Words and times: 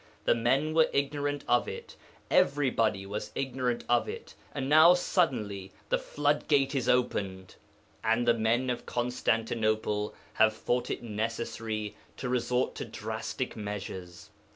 The 0.25 0.33
men 0.33 0.73
were 0.73 0.89
ignorant 0.93 1.45
of 1.47 1.67
it; 1.67 1.95
everybody 2.31 3.05
was 3.05 3.31
ignorant 3.35 3.83
of 3.87 4.09
it; 4.09 4.33
and 4.51 4.67
now 4.67 4.95
suddenly 4.95 5.73
the 5.89 5.99
floodgate 5.99 6.73
is 6.73 6.89
opened 6.89 7.53
and 8.03 8.27
the 8.27 8.33
men 8.33 8.71
of 8.71 8.87
Constantinople 8.87 10.15
have 10.33 10.55
thought 10.57 10.89
it 10.89 11.03
necessary 11.03 11.95
to 12.17 12.29
resort 12.29 12.73
to 12.81 12.85
drastic 12.85 13.55
measures. 13.55 14.31